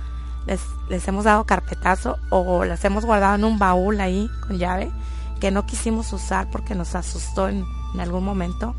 [0.89, 4.91] les, hemos dado carpetazo o las hemos guardado en un baúl ahí con llave
[5.39, 8.75] que no quisimos usar porque nos asustó en, en algún momento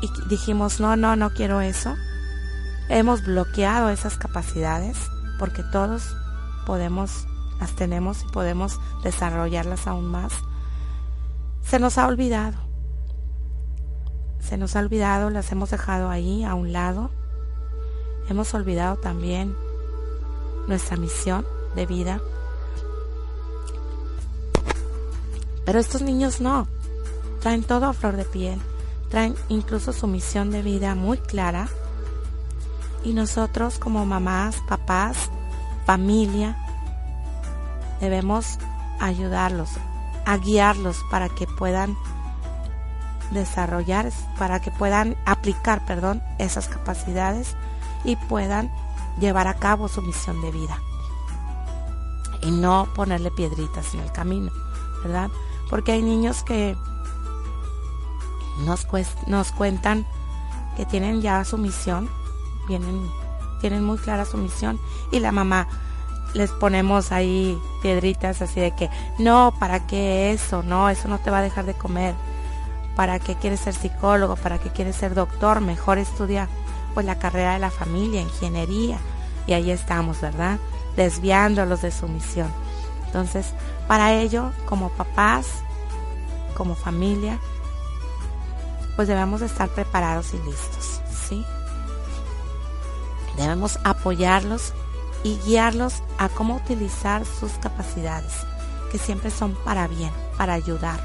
[0.00, 1.94] y dijimos no, no, no quiero eso.
[2.88, 4.96] Hemos bloqueado esas capacidades
[5.38, 6.16] porque todos
[6.66, 7.26] podemos,
[7.60, 10.32] las tenemos y podemos desarrollarlas aún más.
[11.68, 12.68] Se nos ha olvidado
[14.48, 17.10] se nos ha olvidado, las hemos dejado ahí a un lado.
[18.30, 19.54] Hemos olvidado también
[20.66, 21.46] nuestra misión
[21.76, 22.22] de vida.
[25.66, 26.66] Pero estos niños no,
[27.40, 28.58] traen todo a flor de piel,
[29.10, 31.68] traen incluso su misión de vida muy clara.
[33.04, 35.30] Y nosotros como mamás, papás,
[35.84, 36.56] familia,
[38.00, 38.58] debemos
[38.98, 39.68] ayudarlos,
[40.28, 41.96] a guiarlos para que puedan
[43.30, 47.56] desarrollar para que puedan aplicar, perdón, esas capacidades
[48.04, 48.70] y puedan
[49.18, 50.82] llevar a cabo su misión de vida.
[52.42, 54.52] Y no ponerle piedritas en el camino,
[55.02, 55.30] ¿verdad?
[55.70, 56.76] Porque hay niños que
[58.66, 58.86] nos,
[59.26, 60.06] nos cuentan
[60.76, 62.10] que tienen ya su misión,
[62.68, 63.10] vienen,
[63.62, 64.78] tienen muy clara su misión
[65.10, 65.68] y la mamá
[66.34, 70.62] les ponemos ahí piedritas así de que no, ¿para qué eso?
[70.62, 72.14] No, eso no te va a dejar de comer
[72.96, 76.48] para qué quieres ser psicólogo, para qué quieres ser doctor, mejor estudia
[76.94, 78.98] pues la carrera de la familia, ingeniería.
[79.46, 80.58] Y ahí estamos, ¿verdad?
[80.96, 82.48] Desviándolos de su misión.
[83.06, 83.54] Entonces,
[83.86, 85.46] para ello, como papás,
[86.56, 87.38] como familia,
[88.96, 91.44] pues debemos estar preparados y listos, ¿sí?
[93.36, 94.74] Debemos apoyarlos
[95.24, 98.32] y guiarlos a cómo utilizar sus capacidades,
[98.90, 101.00] que siempre son para bien, para ayudar,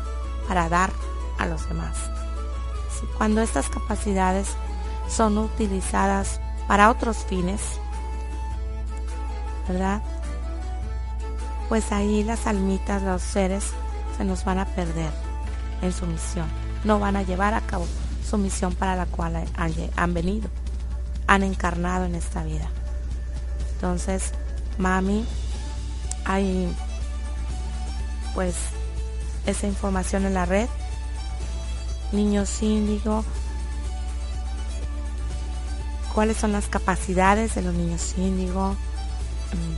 [0.48, 0.92] para dar
[1.40, 1.98] a los demás.
[3.18, 4.50] Cuando estas capacidades
[5.10, 7.62] son utilizadas para otros fines,
[9.68, 10.02] ¿verdad?
[11.70, 13.72] Pues ahí las almitas, los seres,
[14.18, 15.12] se nos van a perder
[15.82, 16.48] en su misión.
[16.84, 17.88] No van a llevar a cabo
[18.24, 20.50] su misión para la cual han, venido,
[21.28, 22.70] han encarnado en esta vida.
[23.84, 24.32] Entonces,
[24.78, 25.26] mami,
[26.24, 26.74] hay
[28.34, 28.56] pues
[29.46, 30.70] esa información en la red.
[32.14, 33.26] Niños índigo.
[36.14, 38.72] ¿Cuáles son las capacidades de los niños índigo?
[39.52, 39.76] Mm.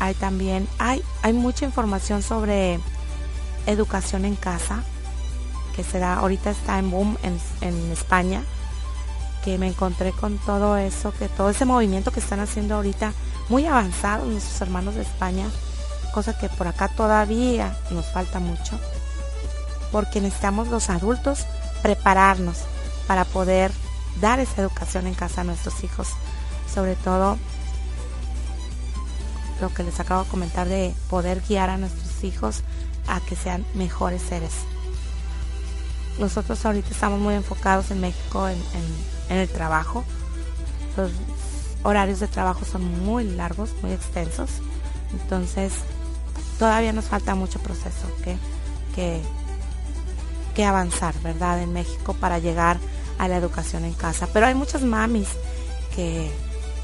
[0.00, 2.78] Hay también, hay, hay mucha información sobre
[3.64, 4.82] educación en casa,
[5.74, 8.44] que se da, ahorita está en boom en, en España
[9.44, 13.12] que me encontré con todo eso, que todo ese movimiento que están haciendo ahorita,
[13.48, 15.48] muy avanzado nuestros hermanos de España,
[16.12, 18.78] cosa que por acá todavía nos falta mucho,
[19.92, 21.46] porque necesitamos los adultos
[21.82, 22.58] prepararnos
[23.06, 23.72] para poder
[24.20, 26.08] dar esa educación en casa a nuestros hijos,
[26.72, 27.38] sobre todo
[29.60, 32.62] lo que les acabo de comentar de poder guiar a nuestros hijos
[33.06, 34.52] a que sean mejores seres.
[36.18, 40.04] Nosotros ahorita estamos muy enfocados en México en, en el trabajo.
[40.96, 41.12] Los
[41.82, 44.50] horarios de trabajo son muy largos, muy extensos.
[45.12, 45.72] Entonces,
[46.58, 48.36] todavía nos falta mucho proceso que,
[50.54, 51.62] que, avanzar, ¿verdad?
[51.62, 52.76] En México para llegar
[53.18, 54.28] a la educación en casa.
[54.30, 55.28] Pero hay muchas mamis
[55.96, 56.30] que,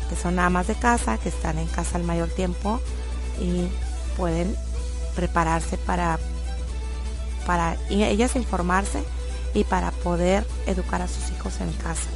[0.09, 2.81] que son amas de casa, que están en casa el mayor tiempo
[3.39, 3.69] y
[4.17, 4.57] pueden
[5.15, 6.19] prepararse para,
[7.45, 9.05] para ellas informarse
[9.53, 12.09] y para poder educar a sus hijos en casa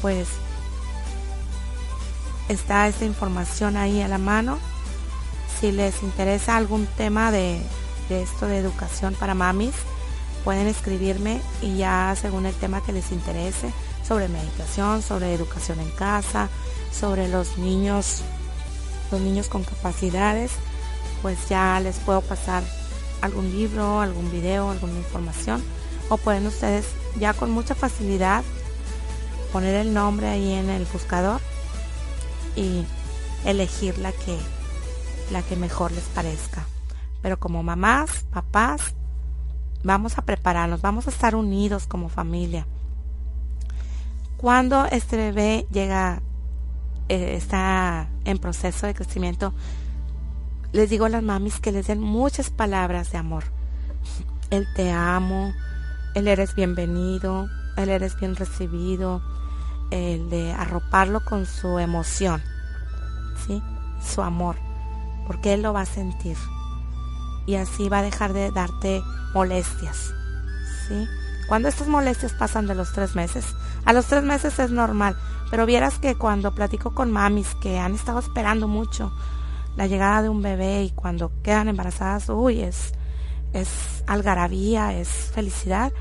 [0.00, 0.28] pues
[2.48, 4.58] está esta información ahí a la mano.
[5.60, 7.60] Si les interesa algún tema de,
[8.08, 9.74] esto de educación para mamis,
[10.44, 13.72] pueden escribirme y ya según el tema que les interese,
[14.06, 16.48] sobre meditación, sobre educación en casa,
[16.92, 18.22] sobre los niños,
[19.10, 20.52] los niños con capacidades,
[21.20, 22.62] pues ya les puedo pasar
[23.20, 25.62] algún libro, algún video, alguna información.
[26.08, 26.86] O pueden ustedes
[27.18, 28.42] ya con mucha facilidad
[29.52, 31.40] poner el nombre ahí en el buscador
[32.56, 32.84] y
[33.44, 34.38] elegir la que
[35.30, 36.64] la que mejor les parezca.
[37.22, 38.94] Pero como mamás, papás,
[39.82, 42.66] vamos a prepararnos, vamos a estar unidos como familia.
[44.36, 46.22] Cuando este bebé llega,
[47.08, 49.52] eh, está en proceso de crecimiento,
[50.72, 53.44] les digo a las mamis que les den muchas palabras de amor.
[54.50, 55.52] El te amo,
[56.14, 59.22] el eres bienvenido, el eres bien recibido,
[59.90, 62.42] el de arroparlo con su emoción,
[63.46, 63.62] ¿sí?
[64.02, 64.56] Su amor,
[65.26, 66.36] porque él lo va a sentir.
[67.46, 69.02] Y así va a dejar de darte
[69.34, 70.12] molestias,
[70.86, 71.06] ¿sí?
[71.48, 75.16] Cuando estas molestias pasan de los tres meses, a los tres meses es normal,
[75.50, 79.10] pero vieras que cuando platico con mamis que han estado esperando mucho
[79.76, 82.92] la llegada de un bebé y cuando quedan embarazadas, uy, es,
[83.54, 85.92] es algarabía, es felicidad,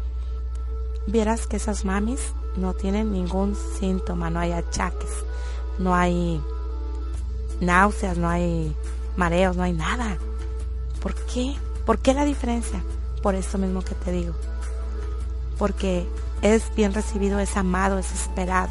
[1.08, 5.12] vieras que esas mamis no tienen ningún síntoma, no hay achaques,
[5.80, 6.42] no hay
[7.62, 8.76] náuseas, no hay
[9.16, 10.18] mareos, no hay nada.
[11.02, 11.56] ¿Por qué?
[11.86, 12.84] ¿Por qué la diferencia?
[13.22, 14.34] Por esto mismo que te digo.
[15.58, 16.08] Porque
[16.42, 18.70] es bien recibido, es amado, es esperado.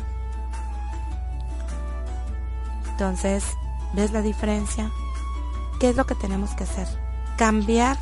[2.91, 3.45] Entonces,
[3.95, 4.91] ¿ves la diferencia?
[5.81, 6.89] ¿Qué es lo que tenemos que hacer?
[7.37, 7.99] Cambiar,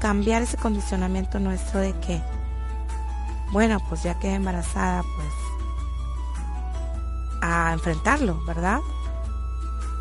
[0.00, 2.20] cambiar ese condicionamiento nuestro de que
[3.50, 5.32] bueno, pues ya quedé embarazada, pues
[7.40, 8.80] a enfrentarlo, ¿verdad?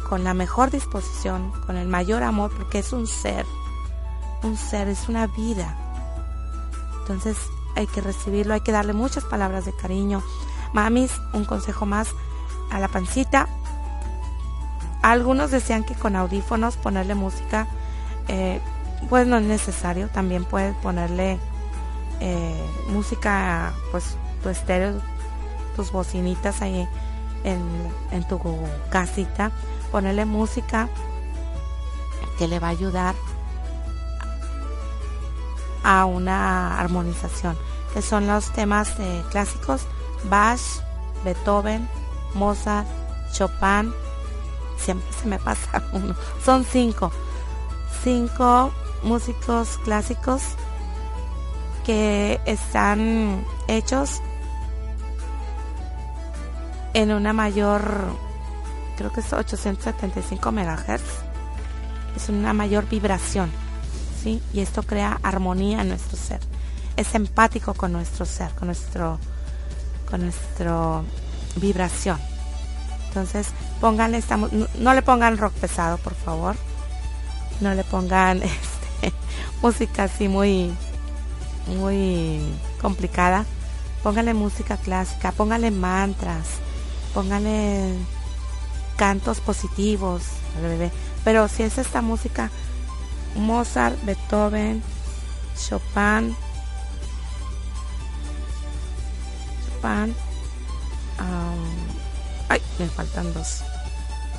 [0.09, 3.45] Con la mejor disposición, con el mayor amor, porque es un ser,
[4.43, 5.75] un ser, es una vida.
[6.99, 7.37] Entonces
[7.75, 10.23] hay que recibirlo, hay que darle muchas palabras de cariño.
[10.73, 12.09] Mamis, un consejo más
[12.71, 13.47] a la pancita.
[15.01, 17.67] Algunos decían que con audífonos ponerle música,
[18.27, 18.59] eh,
[19.09, 21.39] pues no es necesario, también puedes ponerle
[22.20, 25.01] eh, música, pues tu estéreo,
[25.76, 26.88] tus bocinitas ahí
[27.43, 27.61] en,
[28.11, 28.39] en tu
[28.89, 29.51] casita,
[29.91, 30.89] ponerle música
[32.38, 33.15] que le va a ayudar
[35.84, 37.57] a una armonización,
[37.93, 38.93] que son los temas
[39.32, 39.84] clásicos
[40.30, 40.59] Bach,
[41.24, 41.88] Beethoven,
[42.34, 42.88] Mozart,
[43.34, 43.93] Chopin,
[44.78, 47.11] siempre se me pasa uno, son cinco,
[48.03, 48.72] cinco
[49.03, 50.41] músicos clásicos
[51.88, 54.21] que están hechos
[56.93, 58.11] en una mayor,
[58.97, 61.21] creo que es 875 megahertz,
[62.13, 63.49] es una mayor vibración,
[64.21, 64.43] ¿sí?
[64.51, 66.41] Y esto crea armonía en nuestro ser,
[66.97, 69.17] es empático con nuestro ser, con nuestro,
[70.09, 71.05] con nuestro
[71.55, 72.19] vibración.
[73.07, 73.47] Entonces,
[73.79, 76.57] pónganle, estamos, no, le pongan rock pesado, por favor.
[77.61, 79.13] No le pongan este,
[79.61, 80.75] música así muy,
[81.68, 82.39] muy
[82.82, 83.45] complicada.
[84.03, 86.45] Póngale música clásica, póngale mantras,
[87.13, 87.95] póngale
[88.95, 90.24] cantos positivos
[90.55, 90.91] al bebé.
[91.24, 92.49] Pero si es esta música,
[93.36, 94.82] Mozart, Beethoven,
[95.57, 96.36] Chopin,
[99.65, 100.15] Chopin,
[102.49, 103.63] ay, me faltan dos.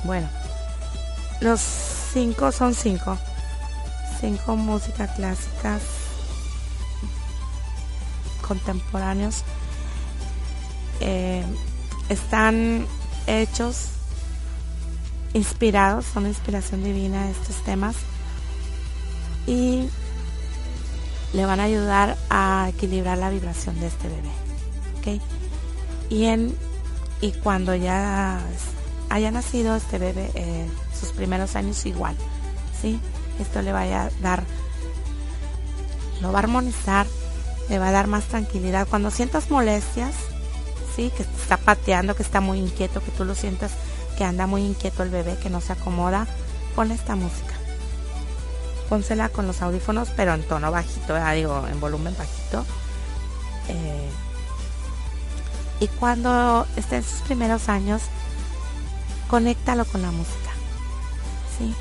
[0.03, 0.27] Bueno,
[1.41, 1.59] los
[2.13, 3.17] cinco son cinco.
[4.19, 5.81] Cinco músicas clásicas
[8.49, 9.43] contemporáneos
[11.01, 11.45] eh,
[12.09, 12.85] están
[13.27, 13.89] hechos,
[15.33, 17.95] inspirados, son inspiración divina estos temas
[19.45, 19.87] y
[21.33, 24.31] le van a ayudar a equilibrar la vibración de este bebé.
[24.97, 25.21] ¿okay?
[26.09, 26.55] Y, en,
[27.21, 28.41] y cuando ya
[29.09, 30.67] haya nacido este bebé, eh,
[30.99, 32.15] sus primeros años igual,
[32.81, 32.99] ¿sí?
[33.39, 34.43] Esto le va a dar,
[36.21, 37.05] lo va a armonizar
[37.69, 38.87] le va a dar más tranquilidad.
[38.87, 40.13] Cuando sientas molestias,
[40.95, 41.11] ¿sí?
[41.15, 43.71] que está pateando, que está muy inquieto, que tú lo sientas
[44.17, 46.27] que anda muy inquieto el bebé, que no se acomoda,
[46.75, 47.53] ponle esta música.
[48.89, 52.65] Pónsela con los audífonos, pero en tono bajito, digo, en volumen bajito.
[53.69, 54.09] Eh,
[55.79, 58.01] y cuando esté en sus primeros años,
[59.29, 60.49] conéctalo con la música.
[61.57, 61.73] ¿sí?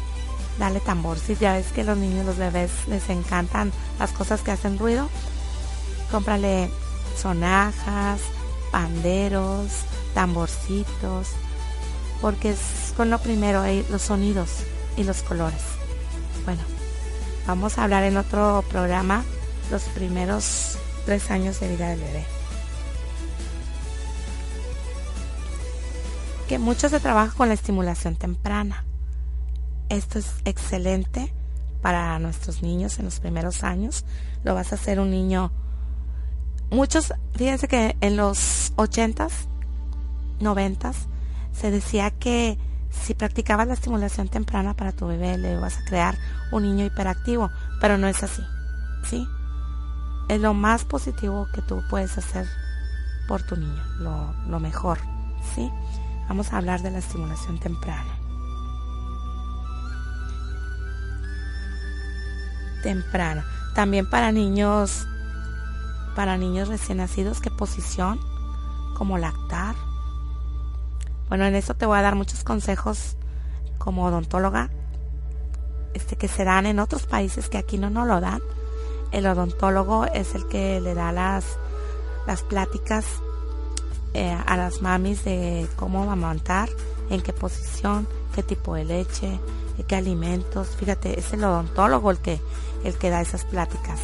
[0.58, 1.18] Dale tambor.
[1.18, 5.08] Si ya ves que los niños, los bebés les encantan las cosas que hacen ruido,
[6.10, 6.70] cómprale
[7.16, 8.20] sonajas,
[8.70, 9.70] panderos,
[10.14, 11.28] tamborcitos,
[12.20, 14.50] porque es con lo primero, los sonidos
[14.96, 15.62] y los colores.
[16.44, 16.62] Bueno,
[17.46, 19.24] vamos a hablar en otro programa
[19.70, 22.24] los primeros tres años de vida del bebé.
[26.48, 28.84] Que mucho se trabaja con la estimulación temprana.
[29.90, 31.32] Esto es excelente
[31.82, 34.04] para nuestros niños en los primeros años.
[34.44, 35.52] Lo vas a hacer un niño
[36.70, 39.48] muchos, fíjense que en los 80s,
[40.40, 40.92] 90
[41.52, 42.58] se decía que
[42.90, 46.16] si practicabas la estimulación temprana para tu bebé le vas a crear
[46.52, 47.50] un niño hiperactivo,
[47.80, 48.42] pero no es así,
[49.04, 49.26] ¿sí?
[50.28, 52.46] Es lo más positivo que tú puedes hacer
[53.26, 54.98] por tu niño, lo, lo mejor,
[55.54, 55.70] ¿sí?
[56.28, 58.10] Vamos a hablar de la estimulación temprana.
[62.82, 63.44] Temprana.
[63.74, 65.06] También para niños
[66.18, 68.18] para niños recién nacidos, qué posición,
[68.96, 69.76] cómo lactar.
[71.28, 73.14] Bueno, en eso te voy a dar muchos consejos
[73.78, 74.68] como odontóloga,
[75.94, 78.42] este que se dan en otros países que aquí no nos lo dan.
[79.12, 81.56] El odontólogo es el que le da las,
[82.26, 83.06] las pláticas
[84.12, 86.68] eh, a las mamis de cómo amamantar,
[87.10, 89.38] en qué posición, qué tipo de leche,
[89.86, 90.66] qué alimentos.
[90.80, 92.40] Fíjate, es el odontólogo el que,
[92.82, 94.00] el que da esas pláticas.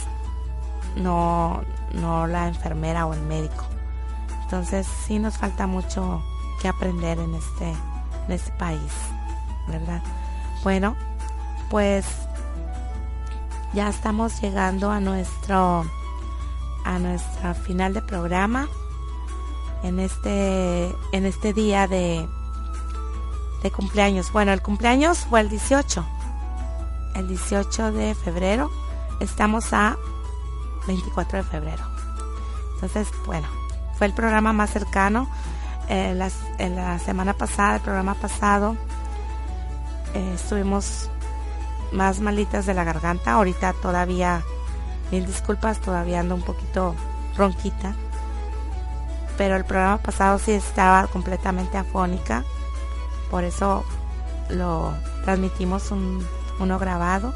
[0.96, 3.64] No, no la enfermera o el médico.
[4.44, 6.22] Entonces sí nos falta mucho
[6.60, 7.70] que aprender en este,
[8.26, 8.92] en este país,
[9.68, 10.02] ¿verdad?
[10.62, 10.96] Bueno,
[11.70, 12.06] pues
[13.72, 15.84] ya estamos llegando a nuestro
[16.84, 18.68] a nuestra final de programa
[19.82, 22.28] en este en este día de
[23.62, 24.30] de cumpleaños.
[24.32, 26.04] Bueno, el cumpleaños fue el 18.
[27.16, 28.70] El 18 de febrero.
[29.20, 29.96] Estamos a
[30.86, 31.84] 24 de febrero.
[32.74, 33.48] Entonces, bueno,
[33.96, 35.28] fue el programa más cercano.
[35.88, 38.76] en la semana pasada, el programa pasado,
[40.14, 41.10] eh, estuvimos
[41.92, 43.32] más malitas de la garganta.
[43.32, 44.42] Ahorita todavía,
[45.10, 46.94] mil disculpas, todavía ando un poquito
[47.36, 47.94] ronquita.
[49.36, 52.44] Pero el programa pasado sí estaba completamente afónica.
[53.30, 53.84] Por eso
[54.48, 56.24] lo transmitimos un,
[56.60, 57.34] uno grabado.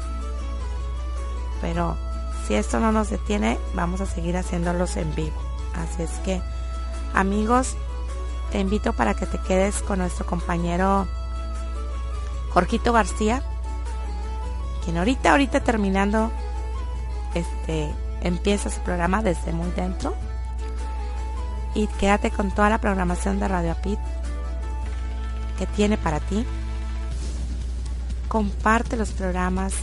[1.61, 1.97] Pero
[2.49, 5.39] si esto no nos detiene, vamos a seguir haciéndolos en vivo.
[5.75, 6.41] Así es que,
[7.13, 7.77] amigos,
[8.51, 11.07] te invito para que te quedes con nuestro compañero
[12.49, 13.43] Jorgito García,
[14.83, 16.31] quien ahorita, ahorita terminando
[17.35, 20.15] este empieza su programa desde muy dentro.
[21.75, 23.99] Y quédate con toda la programación de Radio Apit
[25.59, 26.47] que tiene para ti.
[28.27, 29.73] Comparte los programas.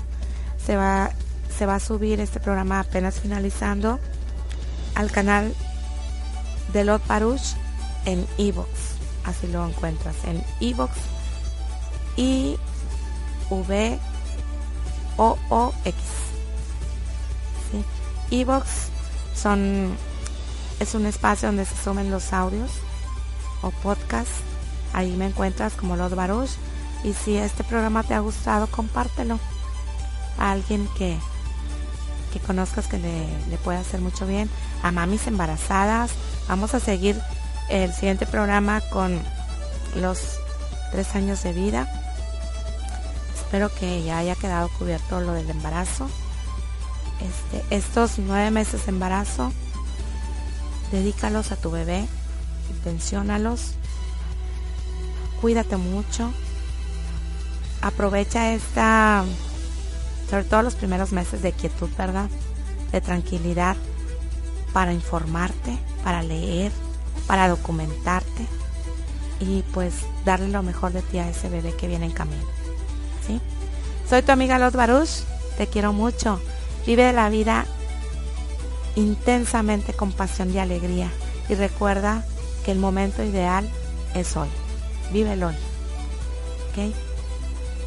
[0.59, 1.13] Se va,
[1.57, 3.99] se va a subir este programa apenas finalizando
[4.95, 5.55] al canal
[6.73, 7.55] de Lot Parush
[8.05, 8.69] en Evox.
[9.25, 10.93] Así lo encuentras en Evox.
[12.17, 12.57] Y
[13.51, 13.99] V
[15.17, 16.01] O O X.
[17.71, 17.85] ¿Sí?
[18.41, 18.69] Evox
[19.35, 19.97] son
[20.81, 22.71] es un espacio donde se sumen los audios
[23.63, 24.43] o podcasts.
[24.93, 26.51] Ahí me encuentras como Lot Baruch.
[27.05, 29.39] Y si este programa te ha gustado, compártelo
[30.39, 31.19] a alguien que,
[32.39, 34.51] que conozcas que le, le puede hacer mucho bien.
[34.83, 36.11] A mamis embarazadas.
[36.49, 37.21] Vamos a seguir
[37.69, 39.21] el siguiente programa con
[39.97, 40.39] los
[40.93, 41.89] tres años de vida.
[43.35, 46.09] Espero que ya haya quedado cubierto lo del embarazo.
[47.21, 49.53] Este, estos nueve meses de embarazo,
[50.93, 52.07] dedícalos a tu bebé,
[52.71, 53.73] intenciónalos,
[55.41, 56.31] cuídate mucho,
[57.81, 59.25] aprovecha esta,
[60.29, 62.29] sobre todo los primeros meses de quietud, ¿verdad?
[62.93, 63.77] De tranquilidad
[64.73, 66.73] para informarte, para leer,
[67.27, 68.47] para documentarte
[69.41, 72.45] y pues darle lo mejor de ti a ese bebé que viene en camino.
[73.27, 73.41] ¿sí?
[74.09, 75.09] Soy tu amiga Los Baruch,
[75.57, 76.41] te quiero mucho.
[76.87, 77.67] Vive la vida
[78.95, 81.11] intensamente con pasión y alegría
[81.49, 82.25] y recuerda
[82.65, 83.69] que el momento ideal
[84.15, 84.49] es hoy.
[85.13, 85.55] Vívelo hoy.
[86.71, 86.95] ¿Ok?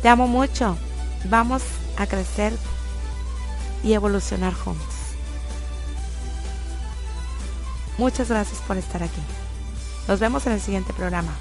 [0.02, 0.78] Te amo mucho.
[1.26, 1.64] Vamos
[2.00, 2.54] a crecer
[3.84, 4.96] y evolucionar juntos.
[7.98, 9.22] Muchas gracias por estar aquí.
[10.08, 11.34] Nos vemos en el siguiente programa.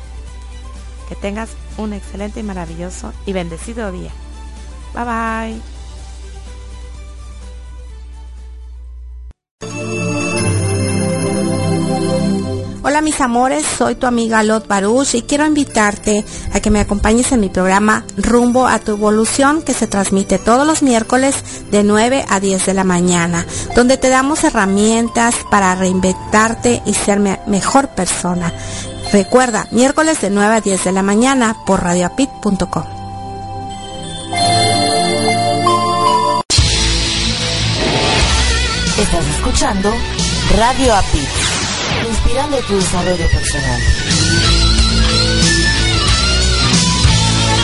[1.08, 4.10] Que tengas un excelente y maravilloso y bendecido día.
[4.92, 5.77] Bye bye.
[13.02, 17.38] Mis amores, soy tu amiga Lot Baruch y quiero invitarte a que me acompañes en
[17.40, 21.36] mi programa Rumbo a tu evolución que se transmite todos los miércoles
[21.70, 23.46] de 9 a 10 de la mañana,
[23.76, 28.52] donde te damos herramientas para reinventarte y ser mejor persona.
[29.12, 32.84] Recuerda, miércoles de 9 a 10 de la mañana por radioapit.com.
[38.98, 39.92] Estás escuchando
[40.56, 41.28] Radio Apit,
[42.28, 44.37] inspirando tu desarrollo personal.